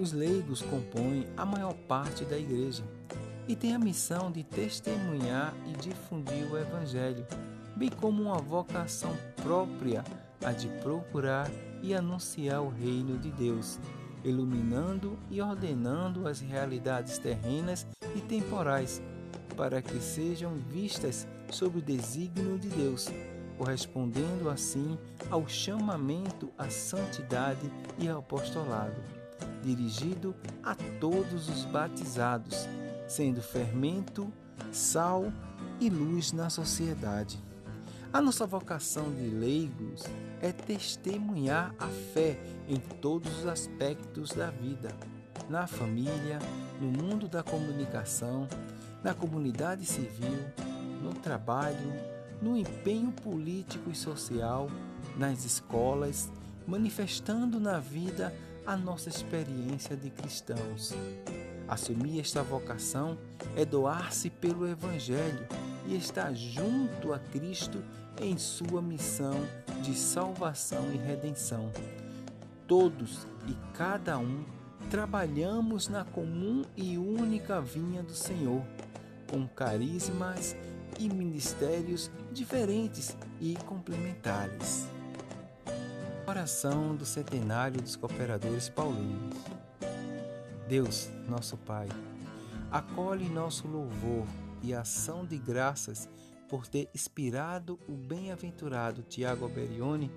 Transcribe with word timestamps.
Os 0.00 0.12
leigos 0.12 0.62
compõem 0.62 1.26
a 1.36 1.44
maior 1.44 1.74
parte 1.86 2.24
da 2.24 2.38
igreja 2.38 2.82
e 3.46 3.54
têm 3.54 3.74
a 3.74 3.78
missão 3.78 4.32
de 4.32 4.42
testemunhar 4.42 5.52
e 5.66 5.72
difundir 5.76 6.50
o 6.50 6.56
Evangelho, 6.56 7.26
bem 7.76 7.90
como 7.90 8.22
uma 8.22 8.38
vocação 8.38 9.14
própria 9.42 10.02
a 10.42 10.52
de 10.52 10.68
procurar 10.82 11.50
e 11.82 11.94
anunciar 11.94 12.62
o 12.62 12.70
reino 12.70 13.18
de 13.18 13.30
Deus, 13.30 13.78
iluminando 14.24 15.18
e 15.30 15.42
ordenando 15.42 16.26
as 16.26 16.40
realidades 16.40 17.18
terrenas 17.18 17.86
e 18.16 18.22
temporais, 18.22 19.02
para 19.54 19.82
que 19.82 20.00
sejam 20.00 20.54
vistas 20.54 21.28
sob 21.50 21.76
o 21.76 21.82
desígnio 21.82 22.58
de 22.58 22.70
Deus, 22.70 23.06
correspondendo 23.58 24.48
assim 24.48 24.96
ao 25.30 25.46
chamamento 25.46 26.50
à 26.56 26.70
santidade 26.70 27.70
e 27.98 28.08
ao 28.08 28.20
apostolado, 28.20 29.19
dirigido 29.62 30.34
a 30.62 30.74
todos 31.00 31.48
os 31.48 31.64
batizados, 31.64 32.68
sendo 33.06 33.42
fermento, 33.42 34.32
sal 34.72 35.32
e 35.80 35.88
luz 35.88 36.32
na 36.32 36.50
sociedade. 36.50 37.42
A 38.12 38.20
nossa 38.20 38.44
vocação 38.44 39.12
de 39.12 39.28
leigos 39.28 40.02
é 40.40 40.50
testemunhar 40.50 41.74
a 41.78 41.86
fé 42.12 42.40
em 42.68 42.76
todos 42.76 43.38
os 43.38 43.46
aspectos 43.46 44.32
da 44.32 44.50
vida, 44.50 44.90
na 45.48 45.66
família, 45.66 46.38
no 46.80 46.88
mundo 46.88 47.28
da 47.28 47.42
comunicação, 47.42 48.48
na 49.02 49.14
comunidade 49.14 49.86
civil, 49.86 50.38
no 51.00 51.14
trabalho, 51.14 51.92
no 52.42 52.56
empenho 52.56 53.12
político 53.12 53.90
e 53.90 53.94
social, 53.94 54.68
nas 55.16 55.44
escolas, 55.44 56.30
manifestando 56.66 57.60
na 57.60 57.78
vida 57.78 58.34
a 58.70 58.76
nossa 58.76 59.08
experiência 59.08 59.96
de 59.96 60.10
cristãos. 60.10 60.94
Assumir 61.66 62.20
esta 62.20 62.40
vocação 62.40 63.18
é 63.56 63.64
doar-se 63.64 64.30
pelo 64.30 64.64
Evangelho 64.64 65.44
e 65.88 65.96
estar 65.96 66.32
junto 66.34 67.12
a 67.12 67.18
Cristo 67.18 67.82
em 68.20 68.38
sua 68.38 68.80
missão 68.80 69.34
de 69.82 69.92
salvação 69.92 70.84
e 70.92 70.96
redenção. 70.96 71.68
Todos 72.68 73.26
e 73.48 73.56
cada 73.76 74.16
um 74.18 74.44
trabalhamos 74.88 75.88
na 75.88 76.04
comum 76.04 76.62
e 76.76 76.96
única 76.96 77.60
vinha 77.60 78.04
do 78.04 78.14
Senhor, 78.14 78.62
com 79.28 79.48
carismas 79.48 80.54
e 80.96 81.08
ministérios 81.08 82.08
diferentes 82.32 83.16
e 83.40 83.56
complementares. 83.66 84.86
Oração 86.30 86.94
do 86.94 87.04
centenário 87.04 87.82
dos 87.82 87.96
cooperadores 87.96 88.68
paulinos. 88.68 89.34
Deus, 90.68 91.10
nosso 91.28 91.56
Pai, 91.56 91.88
acolhe 92.70 93.28
nosso 93.28 93.66
louvor 93.66 94.24
e 94.62 94.72
ação 94.72 95.26
de 95.26 95.36
graças 95.36 96.08
por 96.48 96.68
ter 96.68 96.88
inspirado 96.94 97.80
o 97.88 97.94
bem-aventurado 97.94 99.02
Tiago 99.02 99.44
Alberione 99.44 100.08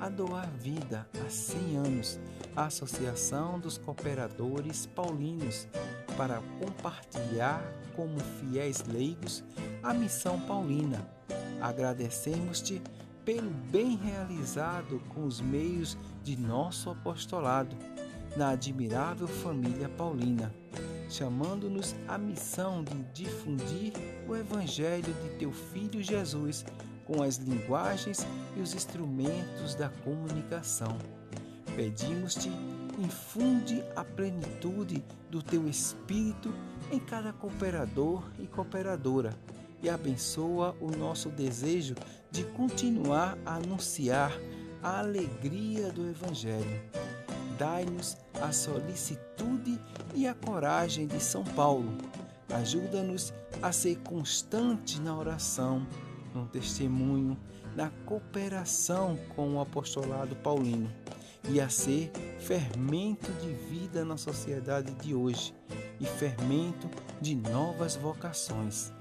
a 0.00 0.08
doar 0.08 0.50
vida 0.52 1.06
há 1.22 1.28
100 1.28 1.76
anos 1.76 2.18
à 2.56 2.64
Associação 2.64 3.60
dos 3.60 3.76
Cooperadores 3.76 4.86
Paulinos 4.86 5.68
para 6.16 6.40
compartilhar 6.58 7.62
como 7.94 8.18
fiéis 8.40 8.86
leigos 8.86 9.44
a 9.82 9.92
missão 9.92 10.40
paulina. 10.40 11.06
Agradecemos-te 11.60 12.80
pelo 13.28 13.50
bem 13.70 13.94
realizado 13.94 15.02
com 15.10 15.26
os 15.26 15.38
meios 15.38 15.98
de 16.24 16.34
nosso 16.34 16.88
apostolado 16.88 17.76
na 18.34 18.52
admirável 18.52 19.28
família 19.28 19.86
paulina 19.86 20.50
chamando-nos 21.10 21.94
à 22.08 22.16
missão 22.16 22.82
de 22.82 23.02
difundir 23.12 23.92
o 24.26 24.34
Evangelho 24.34 25.12
de 25.12 25.28
teu 25.38 25.52
Filho 25.52 26.02
Jesus 26.02 26.64
com 27.04 27.22
as 27.22 27.36
linguagens 27.36 28.26
e 28.56 28.60
os 28.62 28.72
instrumentos 28.72 29.74
da 29.74 29.90
comunicação. 29.90 30.96
Pedimos-te, 31.76 32.48
infunde 32.98 33.84
a 33.94 34.04
plenitude 34.04 35.04
do 35.30 35.42
teu 35.42 35.68
Espírito 35.68 36.50
em 36.90 36.98
cada 36.98 37.34
cooperador 37.34 38.22
e 38.38 38.46
cooperadora 38.46 39.36
e 39.82 39.88
abençoa 39.88 40.76
o 40.80 40.90
nosso 40.90 41.28
desejo 41.28 41.94
de 42.30 42.44
continuar 42.44 43.38
a 43.44 43.56
anunciar 43.56 44.32
a 44.82 45.00
alegria 45.00 45.90
do 45.90 46.08
Evangelho 46.08 46.80
dai-nos 47.58 48.16
a 48.40 48.52
solicitude 48.52 49.78
e 50.14 50.26
a 50.26 50.34
coragem 50.34 51.06
de 51.06 51.20
São 51.20 51.42
Paulo. 51.44 51.98
Ajuda-nos 52.48 53.34
a 53.60 53.72
ser 53.72 53.96
constante 53.98 55.00
na 55.00 55.18
oração, 55.18 55.86
no 56.34 56.46
testemunho, 56.46 57.36
na 57.74 57.90
cooperação 58.06 59.18
com 59.34 59.56
o 59.56 59.60
apostolado 59.60 60.36
paulino 60.36 60.90
e 61.50 61.60
a 61.60 61.68
ser 61.68 62.10
fermento 62.38 63.30
de 63.32 63.52
vida 63.52 64.04
na 64.04 64.16
sociedade 64.16 64.92
de 64.94 65.14
hoje 65.14 65.54
e 66.00 66.06
fermento 66.06 66.88
de 67.20 67.34
novas 67.34 67.96
vocações. 67.96 68.92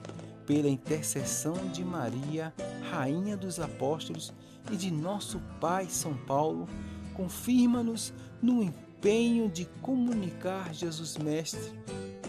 Pela 0.47 0.68
intercessão 0.68 1.53
de 1.72 1.84
Maria, 1.84 2.52
Rainha 2.90 3.38
dos 3.38 3.59
Apóstolos, 3.59 4.34
e 4.72 4.75
de 4.75 4.90
nosso 4.90 5.40
Pai 5.62 5.88
São 5.90 6.16
Paulo, 6.25 6.68
confirma-nos 7.13 8.13
no 8.41 8.63
empenho 8.63 9.50
de 9.50 9.66
comunicar 9.81 10.74
Jesus 10.74 11.18
Mestre 11.18 11.72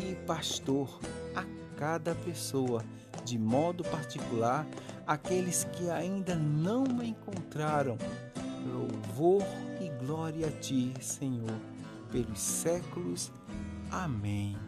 e 0.00 0.14
Pastor 0.26 1.00
a 1.34 1.44
cada 1.76 2.14
pessoa, 2.14 2.84
de 3.24 3.38
modo 3.38 3.84
particular 3.84 4.66
aqueles 5.06 5.64
que 5.72 5.88
ainda 5.88 6.34
não 6.34 6.84
o 6.84 7.02
encontraram. 7.02 7.96
Louvor 8.66 9.42
e 9.80 9.88
glória 10.04 10.48
a 10.48 10.50
Ti, 10.50 10.92
Senhor, 11.00 11.58
pelos 12.10 12.38
séculos. 12.38 13.32
Amém. 13.90 14.67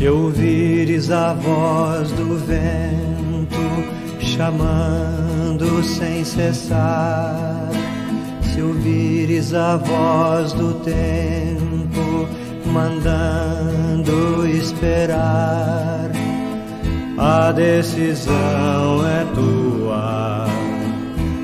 Se 0.00 0.08
ouvires 0.08 1.10
a 1.10 1.34
voz 1.34 2.10
do 2.12 2.38
vento 2.38 3.60
chamando 4.18 5.84
sem 5.84 6.24
cessar, 6.24 7.68
se 8.42 8.62
ouvires 8.62 9.52
a 9.52 9.76
voz 9.76 10.54
do 10.54 10.72
tempo 10.82 12.26
mandando 12.64 14.48
esperar, 14.48 16.10
a 17.18 17.52
decisão 17.52 19.06
é 19.06 19.26
tua, 19.34 20.46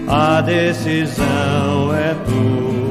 a 0.08 0.40
decisão 0.40 1.94
é 1.94 2.14
tua 2.24 2.85